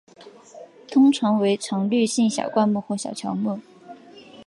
[0.87, 3.59] 通常为常绿性小灌木或小乔木。